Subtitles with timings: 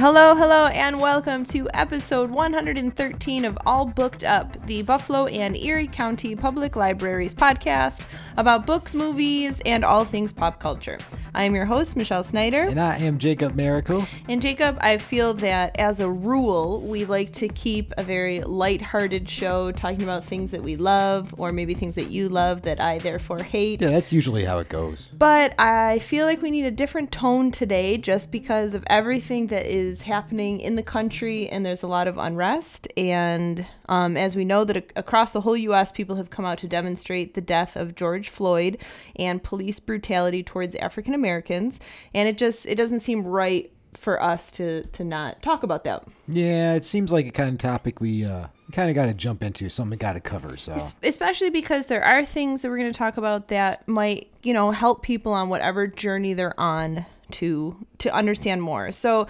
[0.00, 5.88] Hello, hello, and welcome to episode 113 of All Booked Up, the Buffalo and Erie
[5.88, 8.04] County Public Libraries podcast
[8.36, 10.98] about books, movies, and all things pop culture.
[11.34, 12.62] I am your host, Michelle Snyder.
[12.62, 14.06] And I am Jacob Miracle.
[14.28, 19.28] And Jacob, I feel that as a rule, we like to keep a very light-hearted
[19.28, 22.98] show talking about things that we love, or maybe things that you love that I
[22.98, 23.80] therefore hate.
[23.80, 25.10] Yeah, that's usually how it goes.
[25.18, 29.66] But I feel like we need a different tone today just because of everything that
[29.66, 32.88] is happening in the country and there's a lot of unrest.
[32.96, 36.58] And um, as we know, that ac- across the whole U.S., people have come out
[36.58, 38.78] to demonstrate the death of George Floyd
[39.16, 41.80] and police brutality towards African Americans.
[42.14, 46.04] And it just it doesn't seem right for us to to not talk about that.
[46.28, 49.42] Yeah, it seems like a kind of topic we uh, kind of got to jump
[49.42, 50.56] into, something got to cover.
[50.56, 54.52] So especially because there are things that we're going to talk about that might you
[54.52, 59.26] know help people on whatever journey they're on to to understand more so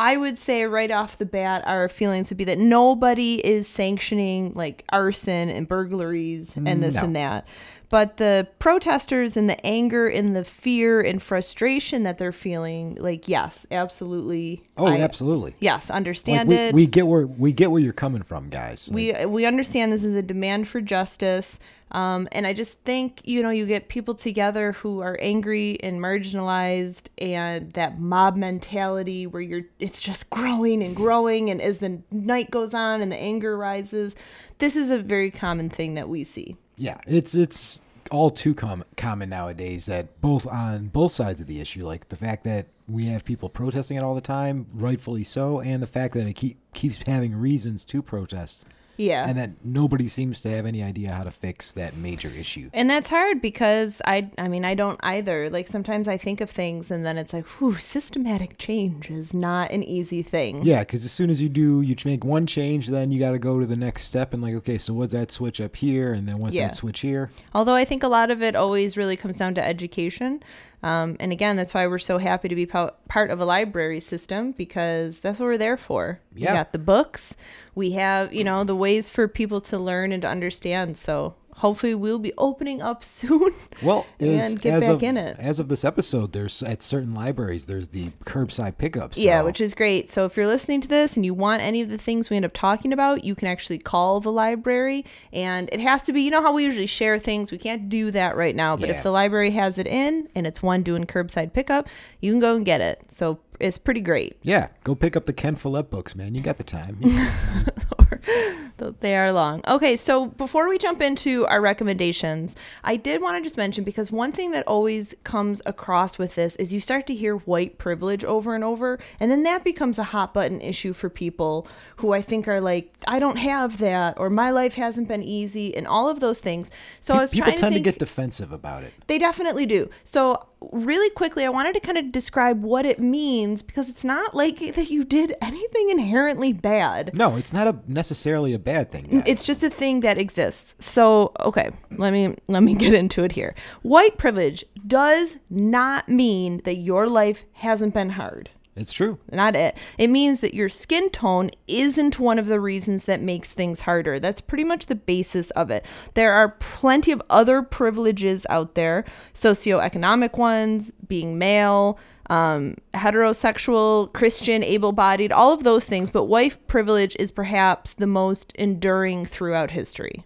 [0.00, 4.52] i would say right off the bat our feelings would be that nobody is sanctioning
[4.54, 7.02] like arson and burglaries and this No.
[7.04, 7.46] and that
[7.90, 13.26] but the protesters and the anger and the fear and frustration that they're feeling like
[13.28, 15.54] yes absolutely oh, I- absolutely.
[15.60, 18.88] yes Like, understand we, it we get where we get where you're coming from, guys.
[18.88, 21.58] Like, we we understand this is a demand for justice
[21.92, 26.00] um, and i just think you know you get people together who are angry and
[26.00, 31.50] marginalized and that mob mentality where you're it's just growing and growing.
[31.50, 34.14] And as the night goes on and the anger rises
[34.58, 36.56] this is a very common thing that we see.
[36.76, 37.78] Yeah, it's it's
[38.10, 42.16] all too com- common nowadays that both on both sides of the issue, like the
[42.16, 46.14] fact that we have people protesting it all the time, rightfully so, and the fact
[46.14, 48.66] that it keep keeps having reasons to protest,
[49.00, 52.68] yeah and that nobody seems to have any idea how to fix that major issue.
[52.72, 55.48] and that's hard because I I mean I don't either.
[55.50, 59.70] Like sometimes I think of things and then it's like, whew, systematic change is not
[59.70, 60.62] an easy thing.
[60.62, 63.38] Yeah, because as soon as you do, you make one change, then you got to
[63.38, 66.26] go to the next step and like, okay, so what's that switch up here, and
[66.28, 66.68] then what's Yeah.
[66.68, 67.30] that switch here?
[67.54, 70.42] Although I think a lot of it always really comes down to education.
[70.82, 74.00] Um, and again, that's why we're so happy to be po- part of a library
[74.00, 76.20] system because that's what we're there for.
[76.34, 76.52] Yeah.
[76.52, 77.36] We got the books,
[77.74, 80.96] we have, you know, the ways for people to learn and to understand.
[80.96, 83.50] So hopefully we'll be opening up soon.
[83.82, 85.36] Well, as, And get as back of, in it.
[85.38, 89.14] As of this episode, there's at certain libraries, there's the curbside pickup.
[89.14, 90.10] So Yeah, which is great.
[90.10, 92.44] So if you're listening to this and you want any of the things we end
[92.44, 95.04] up talking about, you can actually call the library.
[95.32, 97.52] And it has to be, you know how we usually share things?
[97.52, 98.76] We can't do that right now.
[98.76, 98.96] But Yeah.
[98.96, 101.88] if the library has it in and it's one doing curbside pickup,
[102.20, 103.02] you can go and get it.
[103.08, 104.38] So it's pretty great.
[104.42, 106.34] yeah, go pick up the Ken Follett books, man.
[106.34, 106.98] You got the time.
[109.00, 109.60] They are long.
[109.68, 114.10] Okay, so before we jump into our recommendations, I did want to just mention because
[114.10, 118.24] one thing that always comes across with this is you start to hear white privilege
[118.24, 121.66] over and over, and then that becomes a hot button issue for people
[121.96, 125.76] who I think are like, I don't have that, or my life hasn't been easy,
[125.76, 126.70] and all of those things.
[127.00, 128.92] So I was People trying tend to to get defensive about it.
[129.06, 129.90] They definitely do.
[130.04, 134.34] So, really quickly, I wanted to kind of describe what it means because it's not
[134.34, 137.14] like that you did anything inherently bad.
[137.14, 139.04] No, it's not a necessarily a bad thing.
[139.04, 139.22] guys.
[139.26, 140.74] It's just a thing that exists.
[140.84, 143.54] So, okay, let me let me get into it here.
[143.82, 148.50] White privilege does not mean that your life hasn't been hard.
[148.76, 149.18] It's true.
[149.32, 149.76] Not it.
[149.98, 154.20] It means that your skin tone isn't one of the reasons that makes things harder.
[154.20, 155.84] That's pretty much the basis of it.
[156.14, 159.04] There are plenty of other privileges out there,
[159.34, 161.98] socioeconomic ones, being male,
[162.30, 166.10] um, heterosexual, Christian, able bodied, all of those things.
[166.10, 170.24] But wife privilege is perhaps the most enduring throughout history.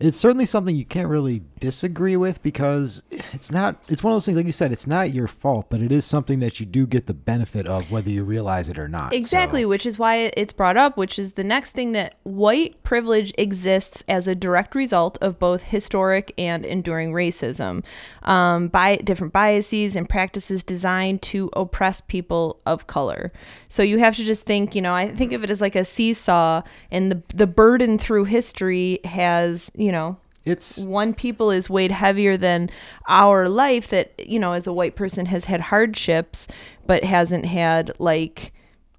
[0.00, 3.76] It's certainly something you can't really disagree with because it's not.
[3.88, 6.04] It's one of those things, like you said, it's not your fault, but it is
[6.04, 9.12] something that you do get the benefit of, whether you realize it or not.
[9.12, 12.82] Exactly, So- which is why it's brought up, which is the next thing that white
[12.82, 17.84] privilege exists as a direct result of both historic and enduring racism,
[18.24, 23.32] um, by different biases and practices designed to oppress people of color.
[23.68, 25.84] So you have to just think, you know, I think of it as like a
[25.84, 31.90] seesaw, and the the burden through history has, you know, It's one people is weighed
[31.92, 32.70] heavier than
[33.08, 36.46] our life that you know as a white person has had hardships
[36.86, 38.52] but hasn't had like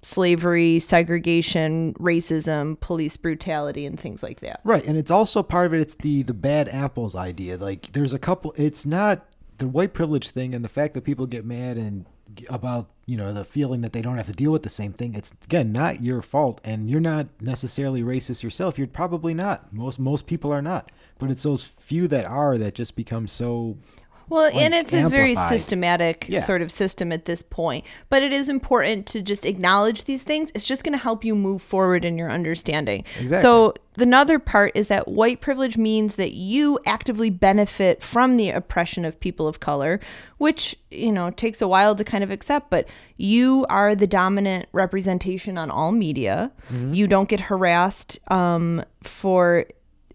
[0.06, 5.74] slavery segregation racism police brutality and things like that Right, and it's also part of
[5.74, 5.80] it.
[5.80, 7.56] It's the the bad apples idea.
[7.56, 8.52] Like there's a couple.
[8.56, 9.26] It's not
[9.58, 12.06] the white privilege thing and the fact that people get mad and
[12.50, 15.14] about you know the feeling that they don't have to deal with the same thing.
[15.14, 18.78] It's again not your fault, and you're not necessarily racist yourself.
[18.78, 19.72] You're probably not.
[19.72, 23.78] Most most people are not, but it's those few that are that just become so
[24.28, 26.42] Well, and like, it's a very systematic Yeah.
[26.42, 27.84] sort of system at this point.
[28.08, 30.50] But it is important to just acknowledge these things.
[30.54, 33.04] It's just going to help you move forward in your understanding.
[33.20, 33.42] Exactly.
[33.42, 39.04] So, another part is that white privilege means that you actively benefit from the oppression
[39.04, 40.00] of people of color,
[40.38, 42.86] which, you know, takes a while to kind of accept, but
[43.16, 46.52] you are the dominant representation on all media.
[46.72, 46.94] Mm-hmm.
[46.94, 49.64] You don't get harassed um, for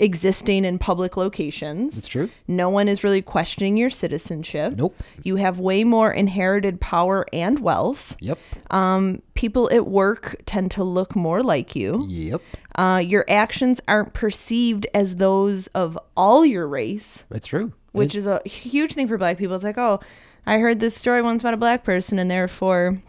[0.02, 1.98] existing in public locations.
[1.98, 2.30] It's true.
[2.48, 4.74] No one is really questioning your citizenship.
[4.76, 4.96] Nope.
[5.24, 8.18] You have way more inherited power and wealth.
[8.20, 8.38] Yep.
[8.72, 12.06] Um, people at work tend to look more like you.
[12.10, 12.42] Yep.
[12.76, 17.72] Uh, your actions aren't perceived as those of all your race, It's true.
[17.92, 19.56] which is a huge thing for black people.
[19.56, 20.00] It's like, oh,
[20.46, 23.02] I heard this story once about a black person, and therefore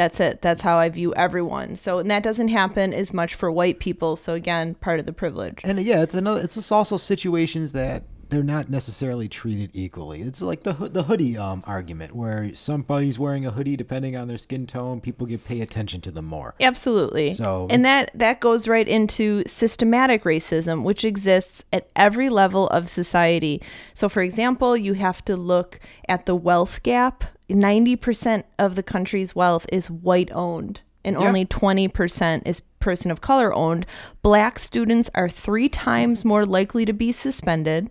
[0.00, 0.40] that's it.
[0.40, 1.76] That's how I view everyone.
[1.76, 4.16] So, and that doesn't happen as much for white people.
[4.16, 5.60] So, again, part of the privilege.
[5.62, 6.40] And yeah, it's another.
[6.40, 10.22] It's just also situations that they're not necessarily treated equally.
[10.22, 14.38] It's like the the hoodie um argument where somebody's wearing a hoodie depending on their
[14.38, 16.54] skin tone, people get pay attention to them more.
[16.60, 17.34] Absolutely.
[17.34, 22.88] So- and that that goes right into systematic racism, which exists at every level of
[22.88, 23.60] society.
[23.92, 27.24] So, for example, you have to look at the wealth gap.
[27.50, 31.26] Ninety percent of the country's wealth is white owned, and Yeah.
[31.26, 33.84] only twenty percent is person of color owned.
[34.22, 37.90] Black students are three times more likely to be suspended.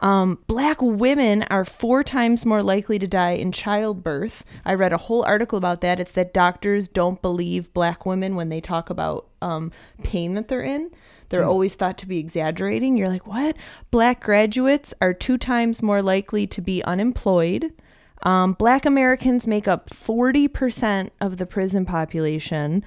[0.00, 4.44] Um, black women are four times more likely to die in childbirth.
[4.64, 6.00] I read a whole article about that.
[6.00, 9.70] It's that doctors don't believe black women when they talk about um,
[10.02, 10.90] pain that they're in.
[11.30, 12.96] They're always thought to be exaggerating.
[12.96, 13.56] You're like, what?
[13.90, 17.72] Black graduates are two times more likely to be unemployed.
[18.24, 22.84] Um, black Americans make up 40% of the prison population.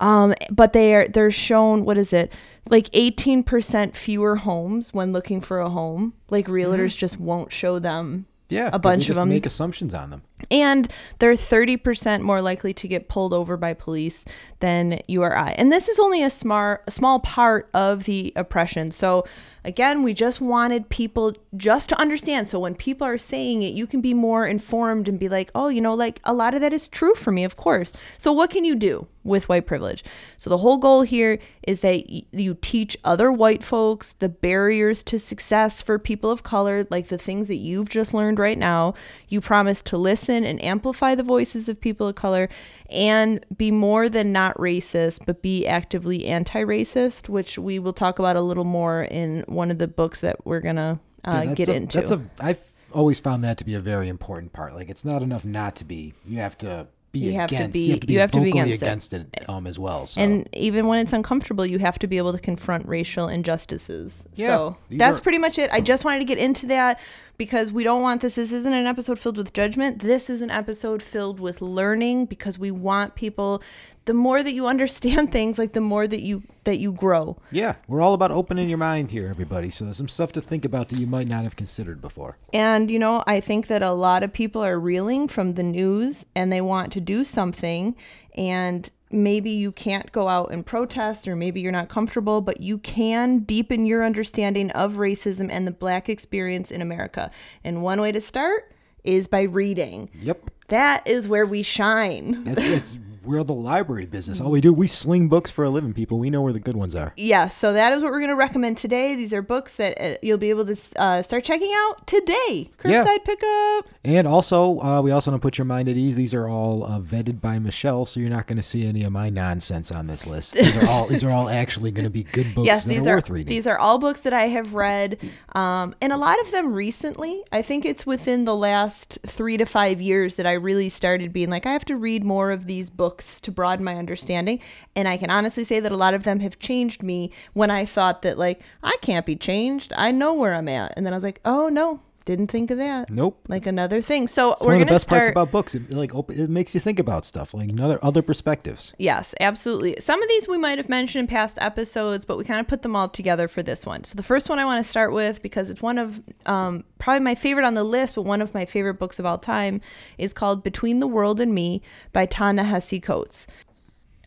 [0.00, 2.32] Um, but they are they're shown what is it
[2.70, 8.24] like 18% fewer homes when looking for a home like realtors just won't show them
[8.48, 10.22] Yeah, a bunch of them Make assumptions on them.
[10.50, 14.24] And they're 30% more likely to get pulled over by police
[14.60, 15.52] than you or I.
[15.52, 18.90] And this is only a smart a small part of the oppression.
[18.90, 19.24] So
[19.64, 22.48] again, we just wanted people just to understand.
[22.48, 25.68] So when people are saying it, you can be more informed and be like, "Oh,
[25.68, 28.50] you know, like a lot of that is true for me, of course." So what
[28.50, 30.04] can you do with white privilege?
[30.36, 35.18] So the whole goal here is that you teach other white folks the barriers to
[35.18, 38.94] success for people of color, like the things that you've just learned right now.
[39.28, 42.48] You promise to listen and amplify the voices of people of color
[42.88, 48.18] and be more than not racist, but be actively anti racist, which we will talk
[48.18, 51.54] about a little more in one of the books that we're going to uh, Yeah,
[51.54, 51.98] get a, into.
[51.98, 52.22] That's a.
[52.38, 52.62] I've
[52.92, 54.74] always found that to be a very important part.
[54.74, 56.14] Like it's not enough not to be.
[56.26, 57.72] You have to be You have against.
[57.74, 60.06] be- you have to be you have to be against against it, um, as well.
[60.06, 60.20] So.
[60.20, 64.24] And even when it's uncomfortable, you have to be able to confront racial injustices.
[64.34, 65.70] Yeah, so that's are- pretty much it.
[65.72, 67.00] I just wanted to get into that
[67.40, 68.34] because we don't want this.
[68.34, 70.02] This isn't an episode filled with judgment.
[70.02, 73.62] This is an episode filled with learning because we want people.
[74.04, 77.38] The more that you understand things, like the more that you that you grow.
[77.50, 79.70] yeah, we're all about opening your mind here, everybody.
[79.70, 82.36] So there's some stuff to think about that you might not have considered before.
[82.52, 86.26] And, you know, I think that a lot of people are reeling from the news
[86.36, 87.96] and they want to do something.
[88.36, 92.78] And maybe you can't go out and protest, or maybe you're not comfortable, but you
[92.78, 97.30] can deepen your understanding of racism and the black experience in America.
[97.64, 98.72] And one way to start
[99.04, 100.10] is by reading.
[100.20, 100.50] Yep.
[100.68, 102.44] That is where we shine.
[102.44, 104.40] That's it's we're the library business.
[104.40, 105.92] All we do, we sling books for a living.
[105.92, 107.12] People, we know where the good ones are.
[107.16, 109.14] Yeah, so that is what we're going to recommend today.
[109.14, 112.70] These are books that uh, you'll be able to uh, start checking out today.
[112.84, 113.04] Yeah.
[113.04, 113.90] Curbside pickup.
[114.04, 116.16] And also, uh, we also want to put your mind at ease.
[116.16, 119.12] These are all uh, vetted by Michelle, so you're not going to see any of
[119.12, 120.54] my nonsense on this list.
[120.54, 123.06] These are all these are all actually going to be good books yes, that these
[123.06, 123.50] are are worth reading.
[123.50, 125.18] these are all books that I have read,
[125.54, 127.42] um, and a lot of them recently.
[127.52, 131.50] I think it's within the last three to five years that I really started being
[131.50, 134.60] like, I have to read more of these books to broaden my understanding.
[134.96, 137.84] And I can honestly say that a lot of them have changed me when I
[137.84, 139.92] thought that like I can't be changed.
[139.96, 142.78] I know where I'm at, and then I was like, oh no, didn't think of
[142.78, 143.10] that.
[143.10, 143.38] Nope.
[143.48, 144.28] Like another thing.
[144.28, 145.20] So It's we're one of the best start.
[145.24, 145.74] parts about books.
[145.74, 148.92] It like it makes you think about stuff, like another other perspectives.
[148.98, 149.96] Yes, absolutely.
[150.00, 152.82] Some of these we might have mentioned in past episodes, but we kind of put
[152.82, 154.04] them all together for this one.
[154.04, 157.24] So the first one I want to start with, because it's one of um, probably
[157.24, 159.80] my favorite on the list, but one of my favorite books of all time,
[160.18, 161.82] is called Between the World and Me
[162.12, 163.46] by Ta-Nehisi Coates.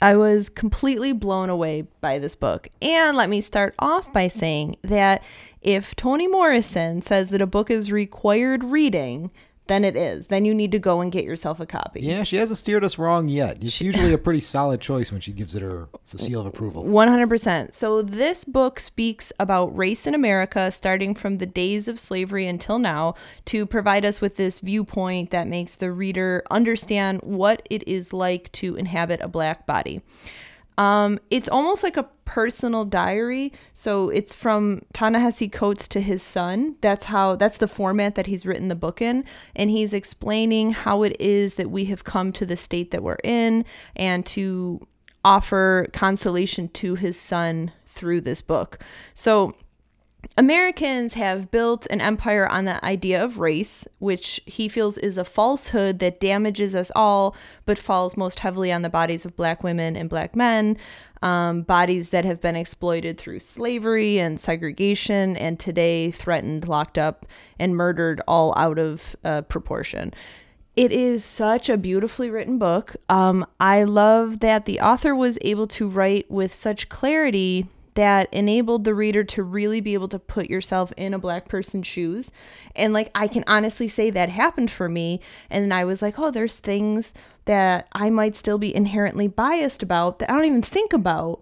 [0.04, 2.68] I was completely blown away by this book.
[2.82, 5.24] And let me start off by saying that
[5.62, 9.32] if Toni Morrison says that a book is required reading,
[9.68, 10.28] then it is.
[10.28, 12.02] Then you need to go and get yourself a copy.
[12.02, 13.64] Yeah, she hasn't steered us wrong yet.
[13.64, 16.84] It's usually a pretty solid choice when she gives it her the seal of approval.
[16.84, 17.74] 100%.
[17.74, 22.80] So, this book speaks about race in America starting from the days of slavery until
[22.80, 23.16] now
[23.46, 28.52] to provide us with this viewpoint that makes the reader understand what it is like
[28.54, 30.02] to inhabit a black body.
[30.78, 33.54] Um, it's almost like a personal diary.
[33.74, 36.76] So it's from Ta-Nehisi Coates to his son.
[36.82, 39.26] That's how that's the format that he's written the book in.
[39.56, 43.18] And he's explaining how it is that we have come to the state that we're
[43.24, 43.66] in
[43.96, 44.86] and to
[45.24, 48.80] offer consolation to his son through this book.
[49.14, 49.56] So
[50.36, 55.24] Americans have built an empire on the idea of race, which he feels is a
[55.24, 59.96] falsehood that damages us all, but falls most heavily on the bodies of black women
[59.96, 60.76] and black men,
[61.22, 67.28] um, bodies that have been exploited through slavery and segregation, and today threatened, locked up,
[67.60, 70.12] and murdered all out of uh, proportion.
[70.76, 72.96] It is such a beautifully written book.
[73.08, 78.84] Um, I love that the author was able to write with such clarity that enabled
[78.84, 82.32] the reader to really be able to put yourself in a black person's shoes.
[82.76, 85.20] And like I can honestly say that happened for me
[85.50, 87.14] and I was like, "Oh, there's things
[87.46, 91.42] that I might still be inherently biased about that I don't even think about."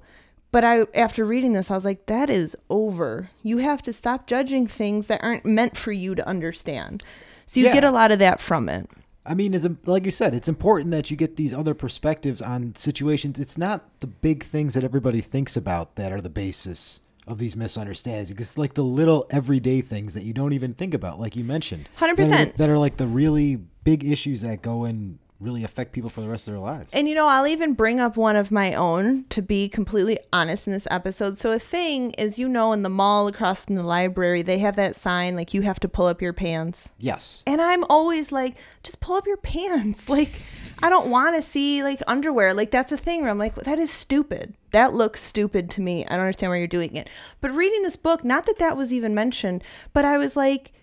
[0.51, 3.29] But I after reading this, I was like, "That is over.
[3.41, 7.03] You have to stop judging things that aren't meant for you to understand."
[7.45, 7.73] So you Yeah.
[7.73, 8.89] get a lot of that from it.
[9.25, 12.73] I mean, it's like you said, it's important that you get these other perspectives on
[12.75, 13.39] situations.
[13.39, 17.55] It's not the big things that everybody thinks about that are the basis of these
[17.55, 18.31] misunderstandings.
[18.31, 21.87] It's like the little everyday things that you don't even think about, like you mentioned.
[21.99, 22.15] 100%.
[22.15, 26.09] That are, that are like the really big issues that go and really affect people
[26.09, 26.93] for the rest of their lives.
[26.93, 30.67] And you know, I'll even bring up one of my own to be completely honest
[30.67, 31.37] in this episode.
[31.37, 34.75] So, a thing is, you know, in the mall across from the library, they have
[34.75, 36.89] that sign like you have to pull up your pants.
[36.97, 37.43] yes.
[37.47, 40.07] And I'm always like, just pull up your pants.
[40.21, 40.41] Like,
[40.83, 42.53] I don't want to see like underwear.
[42.53, 44.53] Like, that's a thing where I'm like, that is stupid.
[44.71, 46.05] That looks stupid to me.
[46.05, 47.09] I don't understand why you're doing it.
[47.39, 50.73] But reading this book, not that that was even mentioned, but I was like,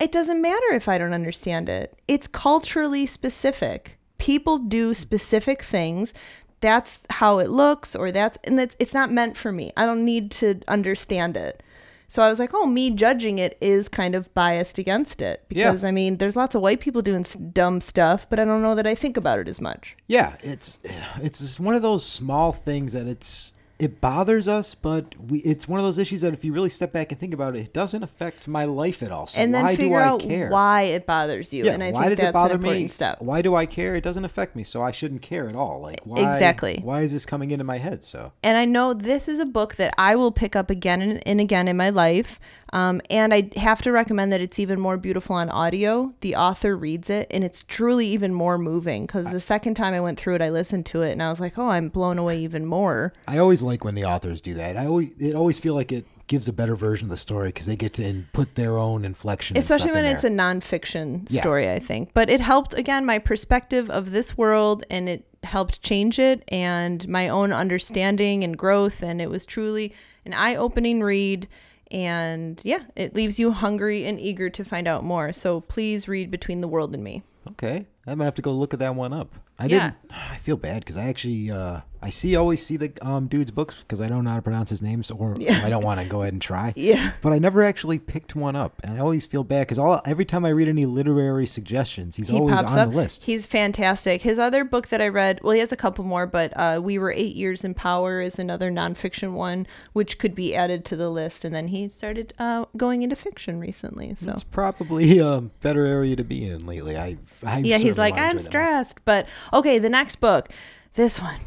[0.00, 1.98] it doesn't matter if I don't understand it.
[2.08, 3.97] It's culturally specific.
[4.18, 6.12] People do specific things.
[6.60, 9.72] That's how it looks, or that's, and that's, it's not meant for me.
[9.76, 11.62] I don't need to understand it.
[12.10, 15.70] So I was like, oh, me judging it is kind of biased against it Yeah.
[15.70, 18.74] because I mean, there's lots of white people doing dumb stuff, but I don't know
[18.74, 19.94] that I think about it as much.
[20.06, 20.78] Yeah, it's
[21.20, 25.68] it's just one of those small things that it's it bothers us, but we it's
[25.68, 27.72] one of those issues that if you really step back and think about it, it
[27.72, 29.28] doesn't affect my life at all.
[29.28, 30.48] So and then why do figure I out care?
[30.50, 31.64] why it bothers you.
[31.64, 32.88] Yeah, and I why think does that's it bother me?
[32.88, 33.18] step.
[33.20, 33.94] Why do I care?
[33.94, 35.80] It doesn't affect me, so I shouldn't care at all.
[35.80, 36.80] Like why Exactly.
[36.82, 38.02] Why is this coming into my head?
[38.02, 41.22] So And I know this is a book that I will pick up again and,
[41.26, 42.40] and again in my life.
[42.72, 46.12] Um, and I have to recommend that it's even more beautiful on audio.
[46.20, 49.06] The author reads it, and it's truly even more moving.
[49.06, 51.40] Because the second time I went through it, I listened to it, and I was
[51.40, 54.76] like, "Oh, I'm blown away even more." I always like when the authors do that.
[54.76, 57.66] I always it always feel like it gives a better version of the story because
[57.66, 59.56] they get to in, put their own inflection.
[59.56, 61.40] especially when it's a nonfiction Yeah.
[61.40, 65.80] story i think but it helped again my perspective of this world and it helped
[65.80, 69.94] change it and my own understanding and growth and it was truly
[70.26, 71.48] an eye-opening read
[71.90, 76.30] and yeah it leaves you hungry and eager to find out more so please read
[76.30, 77.22] between the world and me
[77.52, 79.34] Okay, I might have to go look at that one up.
[79.58, 79.92] I Yeah.
[79.92, 79.94] didn't.
[80.32, 83.74] I feel bad because I actually uh, I see always see the um dude's books
[83.80, 85.62] because I don't know how to pronounce his names or Yeah.
[85.64, 86.72] I don't want to go ahead and try.
[86.76, 90.00] yeah But I never actually picked one up, and I always feel bad because all
[90.04, 93.24] every time I read any literary suggestions, he's he always on up the list.
[93.24, 96.52] he's fantastic his other book that i read well he has a couple more but
[96.56, 100.84] uh, we were eight years in power is another nonfiction one which could be added
[100.84, 105.18] to the list and then he started uh, going into fiction recently so It's probably
[105.18, 106.96] a better area to be in lately.
[106.96, 110.48] I, I yeah he's like i'm stressed but okay the next book
[110.94, 111.38] this one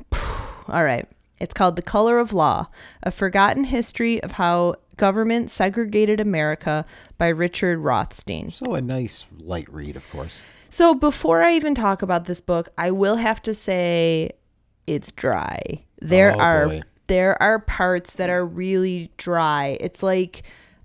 [0.72, 1.08] all right
[1.40, 2.68] it's called the color of law
[3.04, 6.86] a forgotten history of how government segregated america
[7.18, 10.42] by richard rothstein So a nice light read, of course.
[10.70, 14.32] So before I even talk about this book, I will have to say
[14.88, 15.84] it's dry.
[16.00, 16.82] There Oh, are boy.
[17.08, 19.78] there are parts that are really dry.
[19.82, 20.44] It's like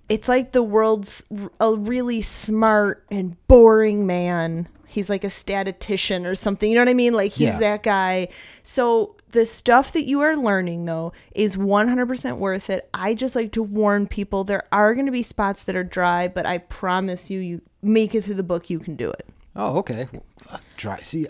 [0.08, 1.22] it's like the world's
[1.60, 4.66] a really smart and boring man.
[4.86, 6.68] He's like a statistician or something.
[6.70, 7.12] You know what I mean?
[7.12, 7.58] Like he's Yeah.
[7.58, 8.28] that guy.
[8.62, 12.88] So the stuff that you are learning though is 100% worth it.
[12.94, 16.26] I just like to warn people there are going to be spots that are dry,
[16.26, 19.28] but I promise you you make it through the book you can do it.
[19.54, 20.08] Oh, okay.
[20.50, 21.00] Well, Try.
[21.02, 21.26] See,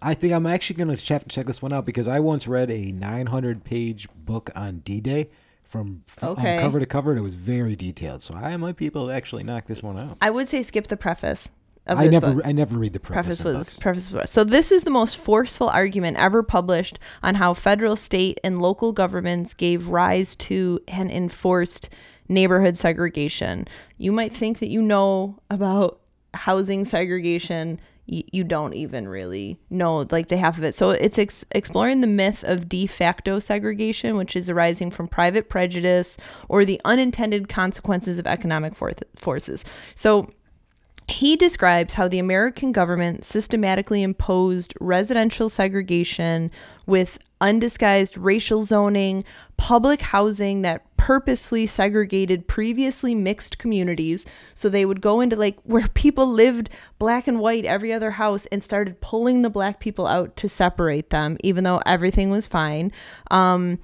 [0.00, 2.46] I think I'm actually going to have to check this one out because I once
[2.46, 5.28] read a 900 page book on D Day
[5.62, 6.56] from f- um, Okay.
[6.58, 7.10] cover to cover.
[7.10, 8.22] And it was very detailed.
[8.22, 10.18] So I might be able to actually knock this one out.
[10.20, 11.48] I would say skip the preface.
[11.86, 12.42] I never, book.
[12.46, 13.40] I never read the preface.
[13.40, 17.54] preface was preface was so this is the most forceful argument ever published on how
[17.54, 21.88] federal state and local governments gave rise to and enforced
[22.28, 23.66] neighborhood segregation
[23.98, 26.00] you might think that you know about
[26.34, 31.18] housing segregation y- you don't even really know like the half of it so it's
[31.18, 36.16] ex- exploring the myth of de facto segregation which is arising from private prejudice
[36.48, 39.64] or the unintended consequences of economic for- forces
[39.96, 40.30] so
[41.10, 46.50] he describes how the American government systematically imposed residential segregation
[46.86, 49.24] with undisguised racial zoning,
[49.56, 54.26] public housing that purposely segregated previously mixed communities.
[54.54, 58.46] So they would go into like where people lived black and white every other house
[58.46, 62.92] and started pulling the black people out to separate them, even though everything was fine.
[63.30, 63.78] Um,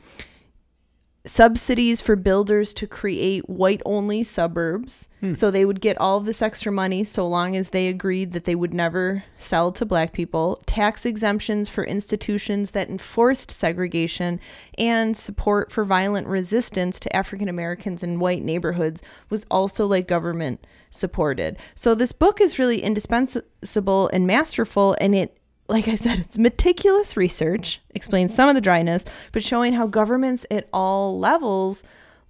[1.26, 5.08] subsidies for builders to create white only suburbs.
[5.20, 5.34] Hmm.
[5.34, 8.54] So they would get all this extra money so long as they agreed that they
[8.54, 10.62] would never sell to black people.
[10.66, 14.38] Tax exemptions for institutions that enforced segregation
[14.78, 20.64] and support for violent resistance to African Americans in white neighborhoods was also like government
[20.90, 21.56] supported.
[21.74, 25.35] So this book is really indispensable and masterful and it
[25.68, 30.46] like I said, it's meticulous research, explains some of the dryness, but showing how governments
[30.50, 31.82] at all levels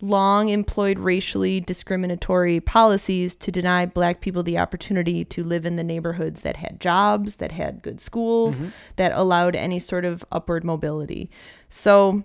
[0.03, 5.85] long employed racially discriminatory policies to deny black people the opportunity to live in the
[5.85, 8.69] neighborhoods that had jobs, that had good schools, mm-hmm.
[8.97, 11.31] that allowed any sort of upward mobility.
[11.71, 12.25] So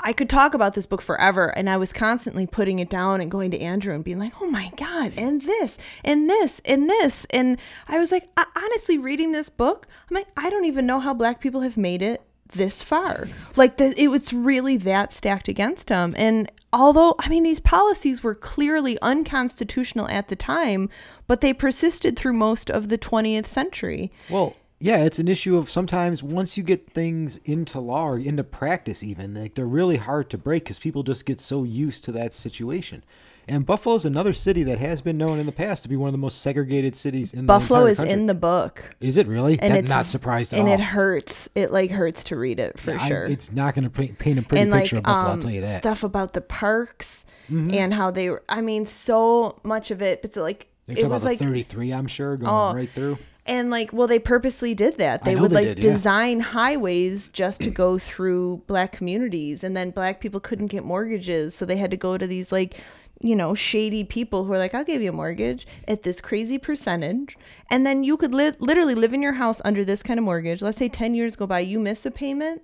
[0.00, 3.30] I could talk about this book forever, and I was constantly putting it down and
[3.30, 7.26] going to Andrew and being like, "Oh my god!" and this, and this, and this,
[7.30, 11.14] and I was like, honestly, reading this book, I'm like, I don't even know how
[11.14, 12.22] Black people have made it
[12.52, 13.28] this far.
[13.56, 18.22] Like, the, it was really that stacked against them, and although I mean, these policies
[18.22, 20.88] were clearly unconstitutional at the time,
[21.26, 24.10] but they persisted through most of the 20th century.
[24.30, 28.44] Well, yeah, it's an issue of sometimes once you get things into law or into
[28.44, 32.12] practice, even like they're really hard to break because people just get so used to
[32.12, 33.02] that situation.
[33.50, 36.12] And Buffalo's another city that has been known in the past to be one of
[36.12, 38.12] the most segregated cities in Buffalo the is country.
[38.12, 38.94] in the book.
[39.00, 39.58] Is it really?
[39.58, 40.74] and That- it's not surprised at and all.
[40.74, 43.90] it hurts it like hurts to read it for I- sure it's not going to
[43.90, 45.24] paint, a pretty and like picture of Buffalo.
[45.24, 45.66] um, I'll tell you that.
[45.68, 45.78] Mm-hmm.
[45.78, 50.34] stuff about the parks and how they were i mean so much of it but
[50.34, 52.74] so like it was like 33, I'm sure, going Oh.
[52.74, 53.16] right through.
[53.48, 55.24] And like well they purposely did that.
[55.24, 55.90] They would they like did, yeah.
[55.90, 59.64] design highways just to go through black communities.
[59.64, 61.54] And then black people couldn't get mortgages.
[61.54, 62.76] So they had to go to these like
[63.20, 66.58] you know shady people who are like i'll give you a mortgage at this crazy
[66.58, 67.36] percentage.
[67.70, 70.62] And then you could li- literally live in your house under this kind of mortgage.
[70.62, 72.62] Let's say 10 years go by you miss a payment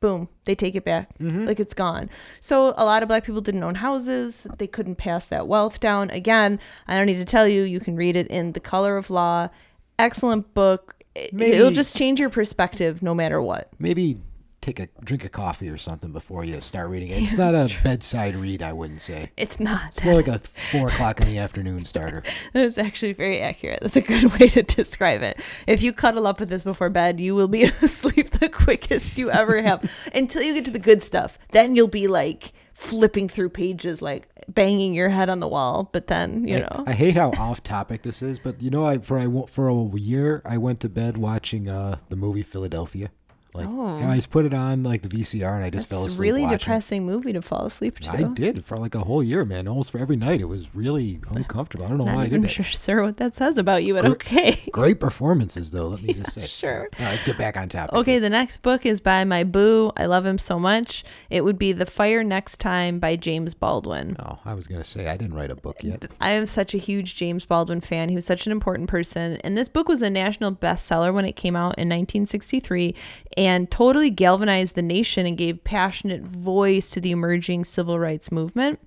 [0.00, 1.16] boom they take it back.
[1.18, 1.46] Mm-hmm.
[1.46, 2.10] Like it's gone.
[2.40, 4.46] So a lot of black people didn't own houses.
[4.58, 6.10] They couldn't pass that wealth down.
[6.10, 6.58] Again
[6.88, 7.62] i don't need to tell you.
[7.62, 9.48] You can read it in the color of law
[9.98, 10.94] excellent book
[11.32, 14.18] Maybe- it'll just change your perspective no matter what Maybe
[14.60, 17.22] take a drink of coffee or something before you start reading it.
[17.22, 19.30] It's not a bedside read, I wouldn't say.
[19.36, 22.24] it's not It's more like a four o'clock in the afternoon starter.
[22.52, 23.78] That's actually very accurate.
[23.80, 25.40] That's a good way to describe it.
[25.68, 29.30] If you cuddle up with this before bed, you will be asleep the quickest you
[29.30, 31.38] ever have until you get to the good stuff.
[31.52, 35.88] Then you'll be like flipping through pages, like banging your head on the wall.
[35.92, 38.98] But then, you know, I hate how off topic this is, but you know, I
[38.98, 43.10] for I for a year I went to bed watching uh the movie Philadelphia.
[43.56, 43.98] Like Oh.
[44.08, 46.18] I just put it on like the VCR and I just fell it's asleep.
[46.18, 48.10] a really watching depressing movie to fall asleep to.
[48.10, 49.66] I did for like a whole year, man.
[49.68, 50.40] Almost for every night.
[50.40, 51.84] It was really uncomfortable.
[51.84, 54.04] I don't know Not why I did sure, sure what that says about you, but
[54.04, 54.58] Gr- okay.
[54.72, 55.88] Great performances, though.
[55.88, 56.46] Let me just say.
[56.46, 56.82] sure.
[56.98, 57.94] Right, let's get back on topic.
[57.96, 59.90] Okay, the next book is by my boo.
[59.96, 61.04] I love him so much.
[61.30, 64.16] It would be The Fire Next Time by James Baldwin.
[64.18, 66.10] Oh, I was gonna say I didn't write a book yet.
[66.20, 68.08] I am such a huge James Baldwin fan.
[68.08, 69.36] He was such an important person.
[69.44, 72.94] And this book was a national bestseller when it came out in 1963
[73.36, 78.80] and totally galvanized the nation and gave passionate voice to the emerging civil rights movement.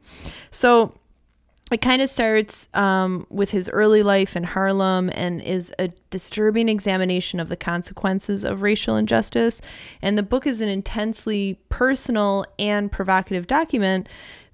[0.51, 0.93] So
[1.71, 6.67] it kind of starts um, with his early life in Harlem and is a disturbing
[6.67, 9.61] examination of the consequences of racial injustice.
[10.01, 14.09] And the book is an intensely personal and provocative document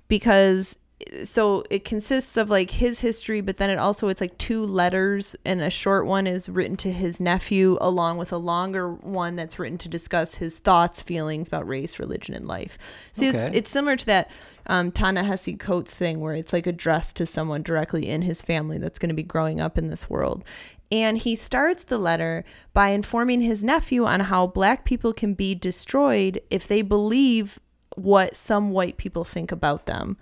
[0.09, 0.75] because
[1.23, 5.36] so it consists of like his history but then it also it's like two letters
[5.43, 9.60] and a short one is written to his nephew along with a longer one that's
[9.60, 12.77] written to discuss his thoughts feelings about race religion and life.
[13.12, 14.31] So it's it's similar to that
[14.67, 18.97] um, Ta-Nehisi Coates thing where it's like addressed to someone directly in his family that's
[18.97, 20.43] going to be growing up in this world.
[20.91, 25.55] And he starts the letter by informing his nephew on how black people can be
[25.55, 27.60] destroyed if they believe
[27.95, 30.17] what some white people think about them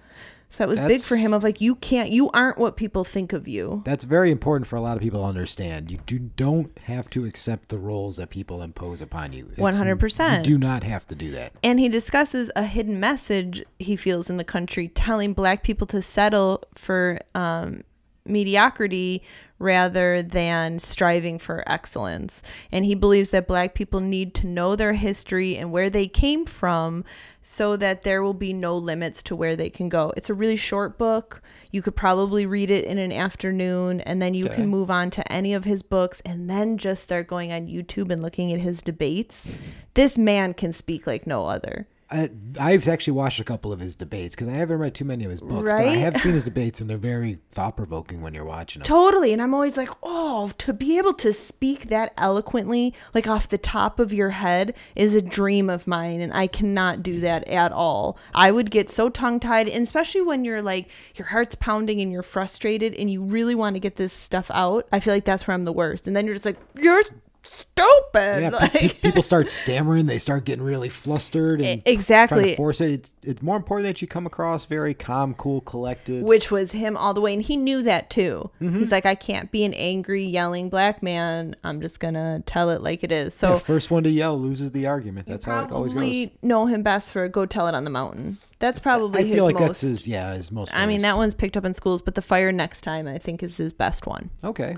[0.53, 3.33] So that was big for him of like you can't you aren't what people think
[3.33, 3.81] of you.
[3.85, 5.89] That's very important for a lot of people to understand.
[5.89, 9.45] You do don't have to accept the roles that people impose upon you.
[9.57, 10.37] 100%.
[10.37, 11.53] You do not have to do that.
[11.63, 16.03] And he discusses a hidden message he feels in the country telling black people to
[16.03, 17.83] settle for um,
[18.25, 19.21] mediocrity
[19.59, 22.41] rather than striving for excellence.
[22.71, 26.45] And he believes that black people need to know their history and where they came
[26.45, 27.05] from
[27.41, 30.11] so that there will be no limits to where they can go.
[30.17, 31.41] It's a really short book.
[31.71, 34.55] You could probably read it in an afternoon and then you Okay.
[34.55, 38.11] can move on to any of his books and then just start going on YouTube
[38.11, 39.47] and looking at his debates.
[39.93, 41.87] This man can speak like no other.
[42.09, 45.25] I, I've actually watched a couple of his debates because I haven't read too many
[45.25, 48.33] of his books, but I have seen his debates and they're very thought provoking when
[48.33, 48.85] you're watching them.
[48.85, 49.33] Totally.
[49.33, 53.57] And I'm always like, oh, to be able to speak that eloquently, like off the
[53.57, 56.21] top of your head, is a dream of mine.
[56.21, 58.17] And I cannot do that at all.
[58.33, 62.11] I would get so tongue tied, and especially when you're like, your heart's pounding and
[62.11, 64.87] you're frustrated and you really want to get this stuff out.
[64.91, 66.07] I feel like that's where I'm the worst.
[66.07, 67.03] And then you're just like, you're
[67.43, 68.41] stupid.
[68.41, 70.05] Yeah, pe- like, people start stammering.
[70.05, 72.55] They start getting really flustered and exactly.
[72.55, 72.91] force it.
[72.91, 76.23] It's it's more important that you come across very calm, cool, collected.
[76.23, 78.79] which was him all the way and he knew that too Mm-hmm.
[78.79, 82.81] he's like i can't be an angry yelling black man i'm just gonna tell it
[82.81, 85.27] like it is so Yeah, first one to yell loses the argument.
[85.27, 86.27] That's how it always goes.
[86.41, 89.45] know him best for go tell it on the mountain that's probably I his feel
[89.45, 90.73] like most that's his yeah his most.
[90.75, 93.43] i mean that one's picked up in schools but the fire next time i think
[93.43, 94.75] is his best one Okay.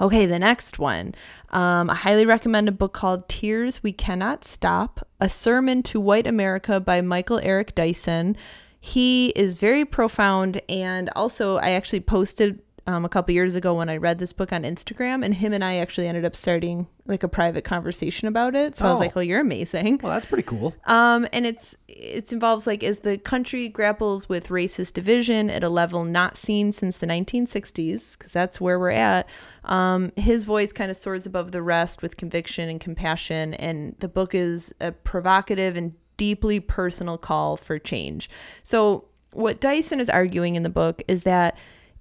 [0.00, 1.14] Okay, the next one.
[1.50, 6.26] Um, I highly recommend a book called Tears We Cannot Stop A Sermon to White
[6.26, 8.36] America by Michael Eric Dyson.
[8.80, 13.88] He is very profound, and also, I actually posted um, a couple years ago when
[13.88, 17.22] I read this book on Instagram, and him and I actually ended up starting like
[17.22, 18.76] a private conversation about it.
[18.76, 19.00] So I was Oh.
[19.00, 20.74] like, "Well, you're amazing." Well, that's pretty cool.
[20.86, 25.68] Um, and it's it involves like as the country grapples with racist division at a
[25.68, 29.28] level not seen since the 1960s, because that's where we're at.
[29.64, 34.08] Um, his voice kind of soars above the rest with conviction and compassion, and the
[34.08, 38.30] book is a provocative and deeply personal call for change.
[38.62, 41.56] So what Dyson is arguing in the book is that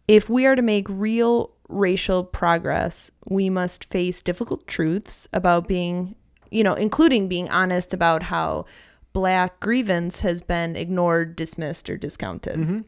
[0.07, 6.15] if we are to make real racial progress, we must face difficult truths about being,
[6.51, 8.65] you know, including being honest about how
[9.13, 12.57] black grievance has been ignored, dismissed, or discounted.
[12.57, 12.79] Mm-hmm.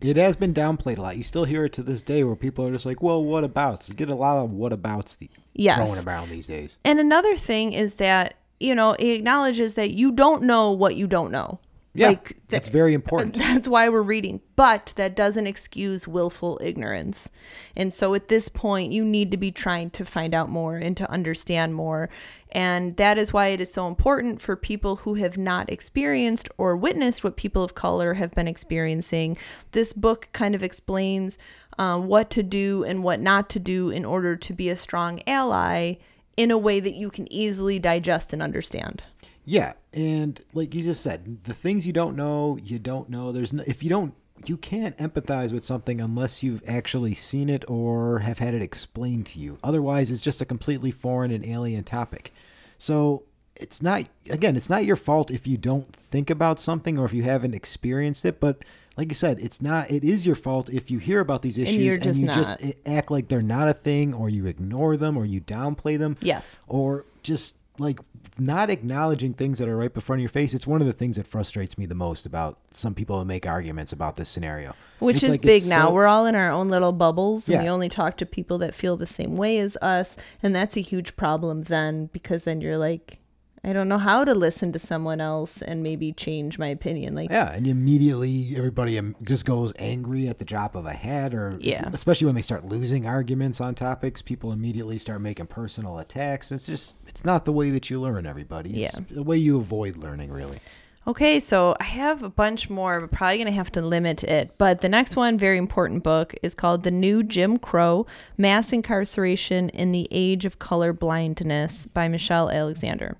[0.00, 1.16] It has been downplayed a lot.
[1.16, 3.88] You still hear it to this day where people are just like, "Well, what abouts?"
[3.88, 5.76] You get a lot of what abouts the Yes.
[5.76, 6.78] thrown around these days.
[6.84, 11.06] And another thing is that, you know, it acknowledges that you don't know what you
[11.06, 11.58] don't know.
[11.92, 13.34] Yeah, Like, th- that's very important.
[13.38, 14.40] That's why we're reading.
[14.54, 17.28] But that doesn't excuse willful ignorance.
[17.74, 20.96] And so at this point, you need to be trying to find out more and
[20.98, 22.08] to understand more.
[22.52, 26.76] And that is why it is so important for people who have not experienced or
[26.76, 29.36] witnessed what people of color have been experiencing.
[29.72, 31.38] This book kind of explains
[31.78, 35.22] um, what to do and what not to do in order to be a strong
[35.26, 35.94] ally
[36.36, 39.02] in a way that you can easily digest and understand.
[39.50, 43.32] Yeah, and like you just said, the things you don't know, you don't know.
[43.32, 44.14] There's no, if you don't,
[44.46, 49.26] you can't empathize with something unless you've actually seen it or have had it explained
[49.26, 49.58] to you.
[49.64, 52.32] Otherwise, it's just a completely foreign and alien topic.
[52.78, 53.24] So
[53.56, 57.12] it's not again, it's not your fault if you don't think about something or if
[57.12, 58.64] you haven't experienced it, but
[58.96, 59.90] like you said, it's not.
[59.90, 62.36] It is your fault if you hear about these issues and, just you not.
[62.36, 66.16] just act like they're not a thing, or you ignore them, or you downplay them
[66.20, 66.60] Yes.
[66.68, 67.98] or just like
[68.38, 70.54] not acknowledging things that are right before your face.
[70.54, 73.46] It's one of the things that frustrates me the most about some people who make
[73.46, 74.74] arguments about this scenario.
[74.98, 75.88] Which It's is like, big now.
[75.88, 78.74] so- We're all in our own little bubbles and we only talk to people that
[78.74, 80.16] feel the same way as us.
[80.42, 83.19] And that's a huge problem then because then you're like,
[83.62, 87.14] I don't know how to listen to someone else and maybe change my opinion.
[87.14, 91.58] Like, yeah, and immediately everybody just goes angry at the drop of a hat, or
[91.60, 91.90] Yeah.
[91.92, 96.50] especially when they start losing arguments on topics, people immediately start making personal attacks.
[96.50, 98.24] It's just it's not the way that you learn.
[98.24, 99.04] Everybody, it's Yeah.
[99.10, 100.30] the way you avoid learning.
[100.32, 100.58] Really,
[101.06, 104.52] Okay, so I have a bunch more, but probably going to have to limit it.
[104.58, 109.70] But the next one, very important book, is called The New Jim Crow Mass Incarceration
[109.70, 113.16] in the Age of Color Blindness by Michelle Alexander.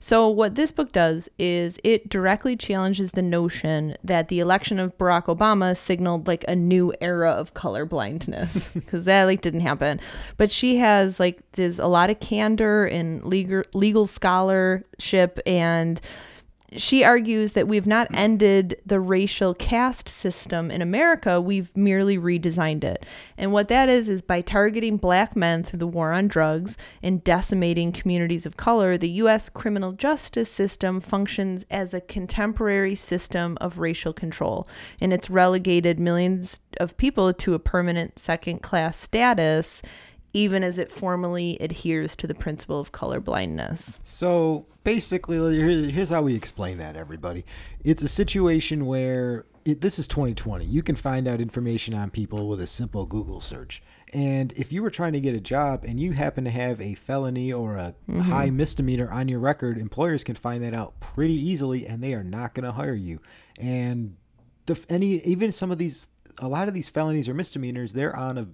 [0.00, 4.98] So, what this book does is it directly challenges the notion that the election of
[4.98, 10.00] Barack Obama signaled like a new era of color blindness because that like didn't happen.
[10.36, 16.00] But she has like, there's a lot of candor and legal, legal scholarship and
[16.76, 22.84] she argues that we've not ended the racial caste system in America, we've merely redesigned
[22.84, 23.04] it.
[23.36, 27.24] And what that is, is by targeting black men through the war on drugs and
[27.24, 29.48] decimating communities of color, the U.S.
[29.48, 34.68] criminal justice system functions as a contemporary system of racial control.
[35.00, 39.82] And it's relegated millions of people to a permanent second class status
[40.32, 43.98] even as it formally adheres to the principle of colorblindness.
[44.04, 47.44] So basically, here's how we explain that, everybody.
[47.82, 50.64] It's a situation where it, this is 2020.
[50.64, 53.82] You can find out information on people with a simple Google search.
[54.12, 56.94] And if you were trying to get a job and you happen to have a
[56.94, 58.20] felony or a mm-hmm.
[58.20, 62.24] high misdemeanor on your record, employers can find that out pretty easily and they are
[62.24, 63.20] not going to hire you.
[63.58, 64.16] And
[64.66, 68.38] the any even some of these a lot of these felonies or misdemeanors, they're on
[68.38, 68.48] a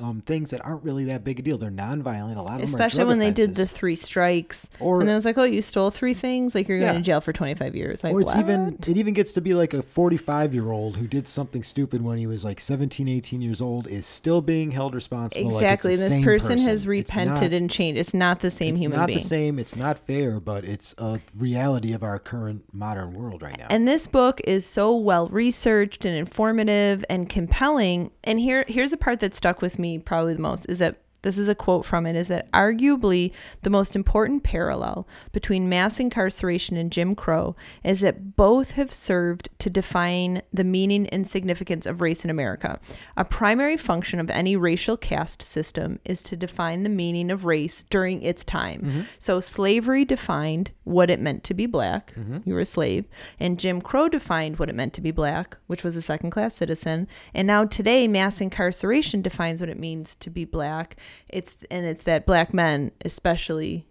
[0.00, 1.58] um, things that aren't really that big a deal.
[1.58, 2.36] They're non-violent.
[2.38, 4.68] A lot of them are Especially when they did the three strikes.
[4.80, 6.54] Or- and then it's like, oh, you stole three things?
[6.54, 6.98] Like you're going Yeah.
[6.98, 8.02] to jail for 25 years.
[8.04, 8.40] Like, or it's what?
[8.40, 12.02] even it even gets to be like a 45 year old who did something stupid
[12.02, 15.62] when he was like 17 18 years old is still being held responsible like it's
[15.62, 15.92] Exactly.
[15.92, 17.98] the this same person, has repented not- and changed.
[17.98, 19.18] It's not the same it's human not being.
[19.18, 23.56] the same it's not fair but it's a reality of our current modern world right
[23.58, 28.10] now And this book is so well researched and informative and compelling.
[28.24, 31.38] And here here's a part that stuck with me probably the most is that this
[31.38, 33.32] is a quote from it is that arguably
[33.62, 39.48] the most important parallel between mass incarceration and Jim Crow is that both have served
[39.58, 42.78] to define the meaning and significance of race in America.
[43.16, 47.84] A primary function of any racial caste system is to define the meaning of race
[47.84, 48.82] during its time.
[48.82, 49.00] Mm-hmm.
[49.18, 52.12] So slavery defined what it meant to be black.
[52.14, 52.38] Mm-hmm.
[52.44, 53.06] You were a slave.
[53.38, 56.56] And Jim Crow defined what it meant to be black, which was a second class
[56.56, 57.06] citizen.
[57.32, 60.96] And now today mass incarceration defines what it means to be black.
[61.28, 63.86] It's and it's that black men especially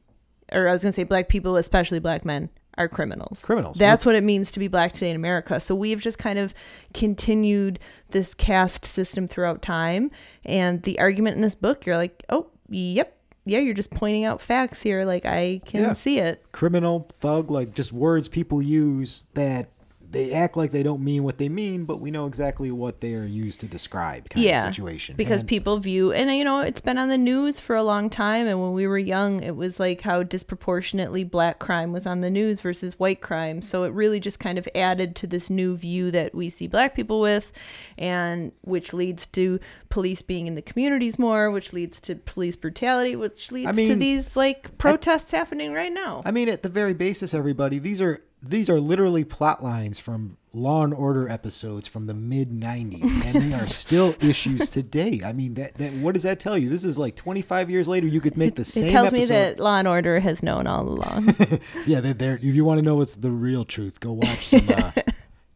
[0.51, 3.41] or I was going to say black people, especially black men are criminals.
[3.41, 3.77] Criminals.
[3.77, 5.59] That's what it means to be black today in America.
[5.61, 6.53] So we've just kind of
[6.93, 7.79] continued
[8.09, 10.11] this caste system throughout time.
[10.45, 13.17] And the argument in this book, you're like, oh, yep.
[13.45, 15.03] Yeah, you're just pointing out facts here.
[15.03, 15.93] Like I can Yeah.
[15.93, 16.43] see it.
[16.51, 19.69] criminal thug like just words people use that
[20.11, 23.13] they act like they don't mean what they mean but we know exactly what they
[23.13, 26.61] are used to describe kind yeah, of situation because And- people view, and you know,
[26.61, 28.47] it's been on the news for a long time.
[28.47, 32.29] And when we were young, it was like how disproportionately black crime was on the
[32.29, 33.61] news versus white crime.
[33.61, 36.95] So it really just kind of added to this new view that we see black
[36.95, 37.51] people with,
[37.97, 43.15] and which leads to police being in the communities more, which leads to police brutality,
[43.15, 46.21] which leads to mean, these like protests happening right now.
[46.25, 50.37] I mean, at the very basis, everybody, these are these are literally plot lines from
[50.53, 55.21] Law and Order episodes from the mid '90s, and they are still issues today.
[55.23, 56.67] I mean, that, that what does that tell you?
[56.69, 58.07] This is like 25 years later.
[58.07, 58.87] You could make the same.
[58.87, 61.35] it tells me that Law and Order has known all along.
[61.85, 64.67] Yeah, they're, if you want to know what's the real truth, go watch some.
[64.69, 64.91] Uh,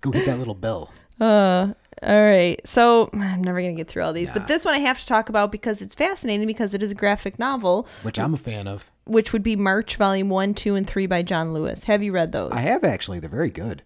[0.01, 0.91] go hit that little bell.
[1.19, 1.73] Uh,
[2.05, 2.59] all right.
[2.65, 4.35] So I'm never gonna get through all these, Nah.
[4.35, 6.95] but this one I have to talk about because it's fascinating because it is a
[6.95, 8.89] graphic novel, Which I'm a fan of.
[9.05, 11.83] which would be March Volume One, Two, and Three by John Lewis.
[11.85, 12.51] Have you read those?
[12.51, 13.19] I have actually.
[13.19, 13.83] They're very good.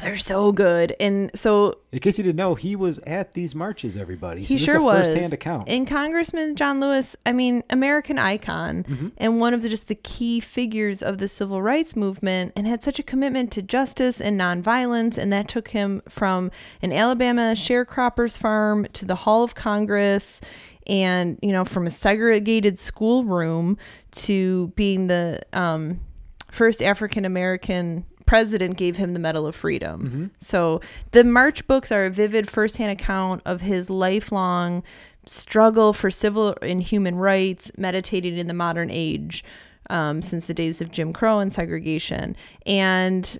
[0.00, 3.96] They're so good, and so In case you didn't know, he was at these marches.
[3.96, 5.06] Everybody, so he this sure is a was.
[5.08, 5.68] first-hand account.
[5.68, 10.38] And Congressman John Lewis, I mean, American icon, and one of the just the key
[10.38, 15.18] figures of the civil rights movement, and had such a commitment to justice and nonviolence,
[15.18, 20.40] and that took him from an Alabama sharecroppers farm to the Hall of Congress.
[20.86, 23.76] And you know, from a segregated schoolroom
[24.12, 26.00] to being the um,
[26.50, 30.00] first African American president gave him the Medal of Freedom.
[30.36, 30.80] So
[31.12, 34.82] the March books are a vivid firsthand account of his lifelong
[35.26, 39.42] struggle for civil and human rights, meditating in the modern age
[39.90, 42.36] um, since the days of Jim Crow and segregation.
[42.66, 43.38] And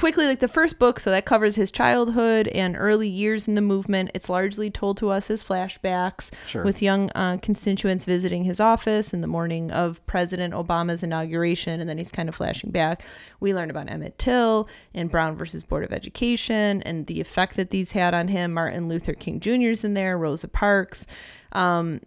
[0.00, 3.60] quickly like the first book so that covers his childhood and early years in the
[3.60, 4.10] movement.
[4.14, 6.64] It's largely told to us as flashbacks Sure.
[6.64, 11.88] with young uh, constituents visiting his office in the morning of president obama's inauguration and
[11.88, 13.02] then he's kind of flashing back.
[13.40, 17.68] We learn about emmett till and brown versus board of education and the effect that
[17.68, 18.54] these had on him.
[18.54, 21.06] Martin luther king jr's in there rosa parks.
[21.52, 22.00] Um,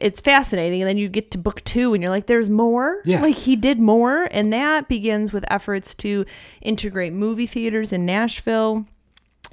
[0.00, 0.82] it's fascinating.
[0.82, 3.00] And then you get to book two and you're like there's more?
[3.04, 3.22] Yeah.
[3.22, 4.28] like he did more?
[4.30, 6.24] And that begins with efforts to
[6.60, 8.86] integrate movie theaters in nashville.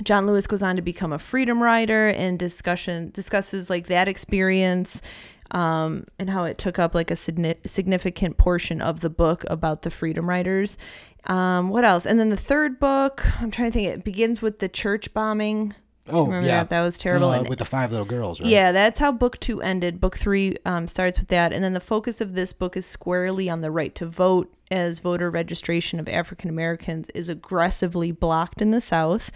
[0.04, 5.02] John lewis goes on to become a freedom rider and discussion discusses like that experience
[5.52, 9.90] um, and how it took up like a significant portion of the book about the
[9.90, 10.78] freedom riders.
[11.26, 12.06] Um, what else?
[12.06, 15.74] And then the third book i'm trying to think it begins with the church bombing
[16.12, 18.50] oh, remember yeah, that that was terrible Uh, with the five little girls, right?
[18.50, 20.00] yeah, that's how book two ended.
[20.00, 21.54] Book three um, starts with that.
[21.54, 25.00] And then the focus of this book is squarely on the right to vote as
[25.00, 29.32] voter registration of African Americans is aggressively blocked in the South.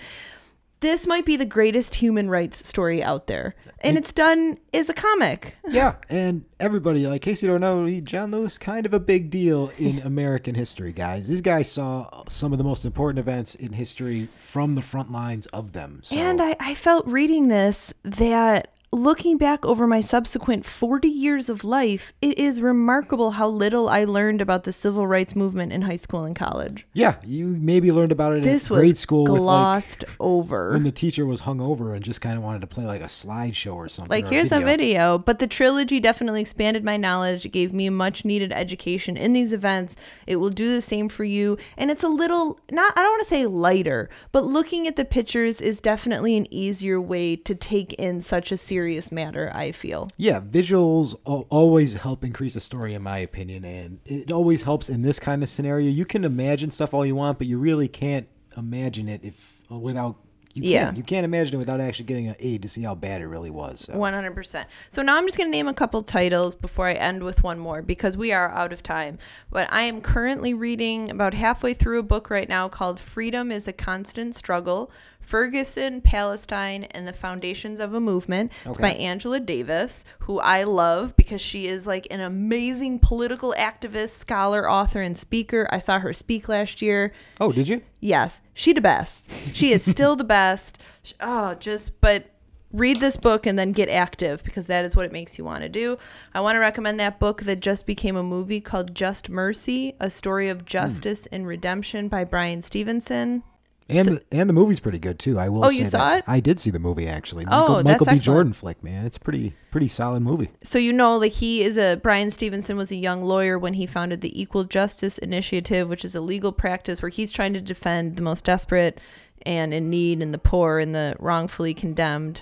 [0.83, 3.55] This might be the greatest human rights story out there.
[3.79, 5.55] And it's done as a comic.
[5.69, 9.99] Yeah, and everybody, like Casey don't know, John Lewis, kind of a big deal in
[10.03, 11.29] American history, guys.
[11.29, 15.45] This guy saw some of the most important events in history from the front lines
[15.47, 16.01] of them.
[16.03, 16.17] So.
[16.17, 21.63] And I, I felt reading this that looking back over my subsequent 40 years of
[21.63, 25.95] life, it is remarkable how little I learned about the civil rights movement in high
[25.95, 26.85] school and college.
[26.93, 30.73] yeah, you maybe learned about it This in grade school with like glossed over.
[30.73, 33.73] when the teacher was hungover and just kind of wanted to play like a slideshow
[33.73, 34.11] or something.
[34.11, 37.45] Like or here's a video, but the trilogy definitely expanded my knowledge.
[37.47, 39.95] It gave me a much needed education in these events.
[40.27, 43.23] It will do the same for you, and it's a little not I don't want
[43.23, 47.93] to say lighter, but looking at the pictures is definitely an easier way to take
[47.93, 50.09] in such a serious matter, I feel.
[50.17, 55.01] Yeah, visuals always help increase a story, in my opinion, and it always helps in
[55.03, 55.89] this kind of scenario.
[55.89, 59.77] You can imagine stuff all you want, but you really can't imagine it if uh,
[59.77, 60.17] without.
[60.55, 60.83] You Yeah.
[60.85, 60.97] can't.
[60.97, 63.49] You can't imagine it without actually getting an aid to see how bad it really
[63.49, 63.79] was.
[63.87, 63.93] So.
[63.93, 64.65] 100%.
[64.91, 67.57] So now I'm just going to name a couple titles before I end with one
[67.57, 69.17] more because we are out of time.
[69.49, 73.67] But I am currently reading about halfway through a book right now called Freedom is
[73.67, 74.91] a Constant Struggle
[75.23, 78.51] Ferguson, Palestine, and the Foundations of a Movement.
[78.65, 84.09] It's by Angela Davis, who I love because she is like an amazing political activist,
[84.09, 85.67] scholar, author, and speaker.
[85.71, 87.13] I saw her speak last year.
[87.39, 87.81] Oh, did you?
[87.99, 89.29] Yes, she the best.
[89.53, 90.77] She is still the best.
[91.19, 92.27] Oh, just but
[92.73, 95.63] read this book and then get active because that is what it makes you want
[95.63, 95.97] to do.
[96.33, 100.09] I want to recommend that book that just became a movie called Just Mercy: A
[100.09, 100.65] Story of hmm.
[100.65, 103.43] Justice and Redemption by Bryan Stevenson.
[103.89, 105.37] And the, and the movie's pretty good too.
[105.37, 105.65] I will.
[105.65, 106.19] Oh, you saw that.
[106.19, 106.23] it?
[106.27, 107.45] I did see the movie actually.
[107.47, 108.11] Oh, Michael, that's Michael B.
[108.11, 108.23] excellent.
[108.23, 109.05] Jordan flick, man.
[109.05, 110.49] It's pretty pretty solid movie.
[110.63, 113.85] So you know, like he is a Bryan Stevenson was a young lawyer when he
[113.85, 118.15] founded the Equal Justice Initiative, which is a legal practice where he's trying to defend
[118.15, 118.99] the most desperate
[119.45, 122.41] and in need and the poor and the wrongfully condemned.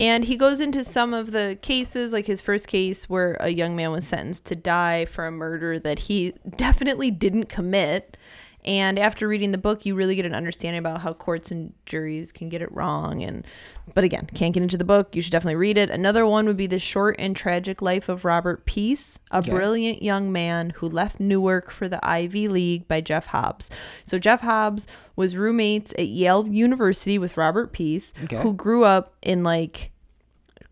[0.00, 3.76] And he goes into some of the cases, like his first case where a young
[3.76, 8.16] man was sentenced to die for a murder that he definitely didn't commit.
[8.64, 12.32] And after reading the book, you really get an understanding about how courts and juries
[12.32, 13.22] can get it wrong.
[13.22, 13.46] And
[13.94, 15.14] but again, can't get into the book.
[15.14, 15.90] You should definitely read it.
[15.90, 19.50] Another one would be the short and tragic life of Robert Peace, a Okay.
[19.50, 23.68] brilliant young man who left Newark for the Ivy League by Jeff Hobbs.
[24.04, 28.40] So Jeff Hobbs was roommates at Yale University with Robert Peace, Okay.
[28.40, 29.90] who grew up in like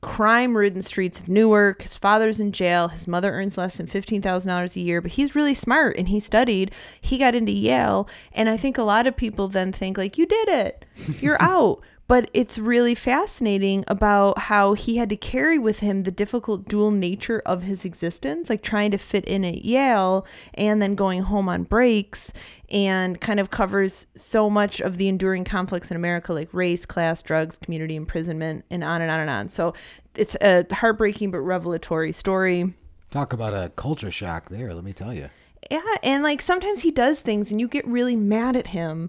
[0.03, 1.83] crime ridden streets of Newark.
[1.83, 2.89] His father's in jail.
[2.89, 6.73] His mother earns less than $15,000 a year, but he's really smart and he studied.
[7.01, 8.09] He got into Yale.
[8.33, 10.85] And I think a lot of people then think, like, you did it,
[11.21, 11.81] you're out.
[12.13, 16.91] But it's really fascinating about how he had to carry with him the difficult dual
[16.91, 21.49] nature of his existence, like trying to fit in at Yale and then going home
[21.49, 22.31] on breaks,
[22.69, 27.23] and kind of covers so much of the enduring conflicts in America, like race, class,
[27.23, 29.49] drugs, community imprisonment, and on and on and on.
[29.49, 29.73] So
[30.15, 32.75] it's a heartbreaking but revelatory story.
[33.11, 34.71] Talk about a culture shock there.
[34.73, 35.31] Let me tell you.
[35.71, 39.09] Yeah, and like sometimes he does things and you get really mad at him.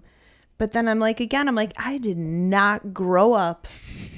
[0.56, 3.66] But then I'm like, again, I'm like, I did not grow up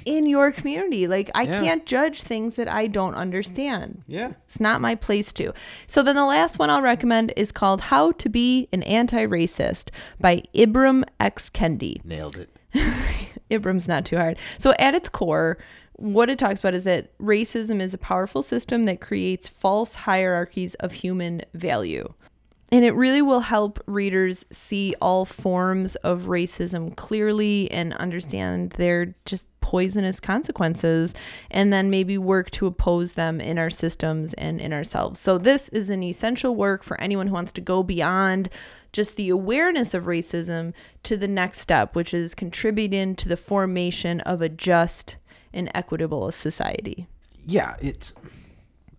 [0.04, 1.06] in your community.
[1.08, 1.60] Like, I Yeah.
[1.62, 4.02] can't judge things that I don't understand.
[4.06, 4.32] Yeah.
[4.46, 5.52] It's not my place to.
[5.88, 9.88] So then the last one I'll recommend is called How to Be an Anti-Racist
[10.20, 11.48] by Ibram X.
[11.50, 12.00] Kendi.
[12.04, 12.50] Nailed it.
[13.50, 14.38] Ibram's not too hard.
[14.58, 15.56] So at its core,
[15.94, 20.74] what it talks about is that racism is a powerful system that creates false hierarchies
[20.76, 22.12] of human value.
[22.72, 29.14] And it really will help readers see all forms of racism clearly and understand their
[29.24, 31.14] just poisonous consequences
[31.50, 35.20] and then maybe work to oppose them in our systems and in ourselves.
[35.20, 38.48] So this is an essential work for anyone who wants to go beyond
[38.92, 40.72] just the awareness of racism
[41.04, 45.16] to the next step, which is contributing to the formation of a just
[45.52, 47.06] and equitable society.
[47.44, 48.12] Yeah, it's.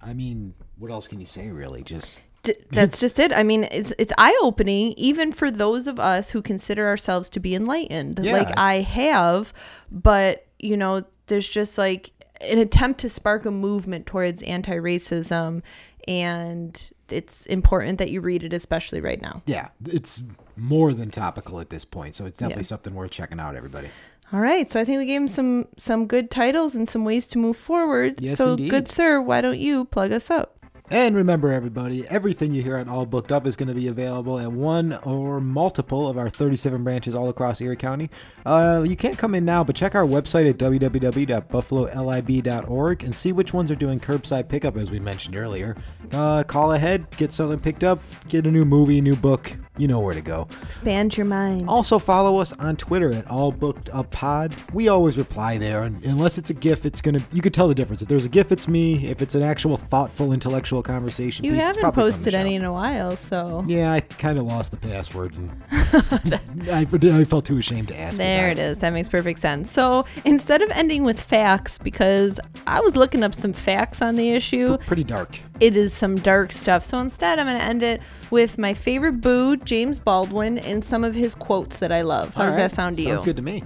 [0.01, 1.49] I mean, what else can you say?
[1.49, 3.31] Really, just D- that's just it.
[3.33, 7.39] I mean, it's it's eye opening even for those of us who consider ourselves to
[7.39, 9.53] be enlightened, Yeah, like I have.
[9.91, 15.62] But you know, there's just like an attempt to spark a movement towards anti-racism,
[16.07, 19.41] and it's important that you read it, especially right now.
[19.45, 20.23] yeah, it's
[20.55, 22.15] more than topical at this point.
[22.15, 22.67] So it's definitely Yeah.
[22.67, 23.89] something worth checking out, everybody.
[24.33, 27.27] All right, so I think we gave him some some good titles and some ways
[27.27, 28.19] to move forward.
[28.19, 28.69] Yes, so, indeed.
[28.69, 30.56] good sir, why don't you plug us up?
[30.90, 34.40] And remember, everybody, everything you hear on All Booked Up is going to be available
[34.40, 38.10] at one or multiple of our 37 branches all across Erie County.
[38.46, 43.54] Uh, you can't come in now, but check our website at www.buffalolib.org and see which
[43.54, 45.75] ones are doing curbside pickup, as we mentioned earlier.
[46.13, 49.52] Uh, call ahead, get something picked up, get a new movie, new book.
[49.77, 50.48] You know where to go.
[50.63, 51.69] Expand your mind.
[51.69, 54.56] Also, follow us on Twitter at All Booked Up Pod.
[54.73, 57.75] We always reply there, and unless it's a GIF, it's gonna you could tell the
[57.75, 58.02] difference.
[58.02, 59.08] If there's a GIF, it's me.
[59.08, 62.58] If it's an actual thoughtful, intellectual conversation, You piece, it's haven't probably from posted any
[62.58, 62.62] Michelle.
[62.62, 65.52] in a while, so Yeah, I kind of lost the password, and
[66.71, 68.17] I, I felt too ashamed to ask.
[68.17, 68.78] there it is.
[68.80, 69.71] That makes perfect sense.
[69.71, 74.32] So instead of ending with facts, because I was looking up some facts on the
[74.32, 75.40] issue, Pretty dark.
[75.60, 76.84] it is some dark stuff.
[76.84, 78.02] So instead, I'm going to end it
[78.32, 82.34] with my favorite boo, James Baldwin, and some of his quotes that I love.
[82.34, 82.63] How All does right.
[82.69, 83.10] that sound to you?
[83.10, 83.63] Sounds good to me.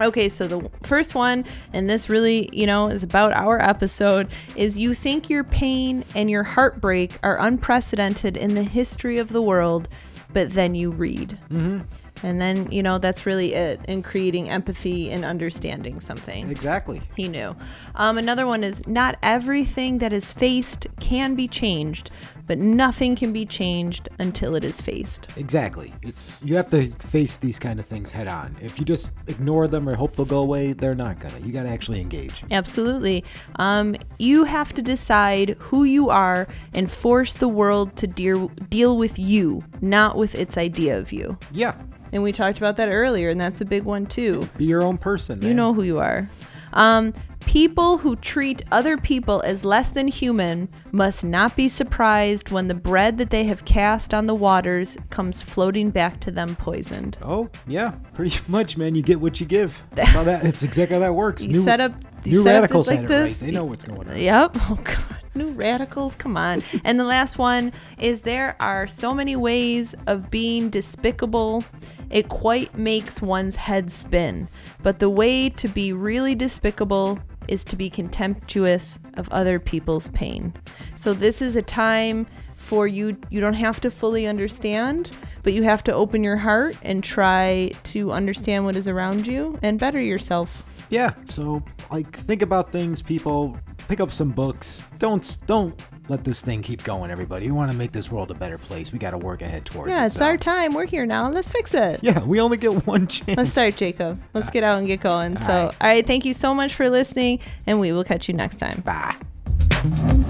[0.00, 4.78] Okay, so the first one, and this really, you know, is about our episode, is
[4.78, 9.88] you think your pain and your heartbreak are unprecedented in the history of the world,
[10.32, 11.38] but then you read.
[11.50, 11.80] Mm-hmm.
[12.22, 16.50] And then, you know, that's really it in creating empathy and understanding something.
[16.50, 17.00] Exactly.
[17.16, 17.54] He knew.
[17.94, 22.10] Um, another one is not everything that is faced can be changed,
[22.48, 25.28] but nothing can be changed until it is faced.
[25.36, 25.94] Exactly.
[26.02, 28.56] It's you have to face these kind of things head on.
[28.60, 31.38] If you just ignore them or hope they'll go away, they're not gonna.
[31.40, 32.42] You got to actually engage.
[32.50, 33.24] Absolutely.
[33.56, 38.96] Um, you have to decide who you are and force the world to deal deal
[38.96, 41.38] with you, not with its idea of you.
[41.52, 41.74] Yeah.
[42.12, 44.48] And we talked about that earlier, and that's a big one too.
[44.56, 45.42] Be your own person.
[45.42, 46.28] You know who you are.
[46.72, 47.12] Um,
[47.48, 52.74] people who treat other people as less than human must not be surprised when the
[52.74, 57.16] bread that they have cast on the waters comes floating back to them poisoned.
[57.22, 58.94] Oh yeah, pretty much, man.
[58.94, 59.82] You get what you give.
[59.92, 60.44] That's how that.
[60.44, 61.42] It's exactly how that works.
[61.42, 61.92] You set up
[62.30, 63.28] new radicals like had it right.
[63.28, 63.38] this.
[63.40, 64.16] They know what's going on.
[64.16, 64.56] Yep.
[64.70, 64.98] Oh god.
[65.34, 66.62] New radicals, come on.
[66.84, 71.64] and the last one is there are so many ways of being despicable.
[72.10, 74.48] It quite makes one's head spin.
[74.82, 80.52] But the way to be really despicable is to be contemptuous of other people's pain.
[80.96, 82.26] So this is a time
[82.56, 85.10] for you you don't have to fully understand,
[85.42, 89.58] but you have to open your heart and try to understand what is around you
[89.62, 90.62] and better yourself.
[90.90, 91.12] Yeah.
[91.28, 93.56] So like, think about things, people.
[93.88, 94.82] Pick up some books.
[94.98, 95.80] Don't don't
[96.10, 97.46] let this thing keep going, everybody.
[97.46, 98.92] We want to make this world a better place.
[98.92, 100.06] We got to work ahead towards Yeah, it.
[100.06, 100.74] it's so- our time.
[100.74, 101.30] We're here now.
[101.30, 102.00] Let's fix it.
[102.02, 103.36] Yeah, we only get one chance.
[103.38, 104.20] Let's start, Jacob.
[104.34, 105.36] Let's get out and get going.
[105.38, 105.64] So, right.
[105.80, 106.06] all right.
[106.06, 108.82] Thank you so much for listening, and we will catch you next time.
[108.82, 110.24] Bye.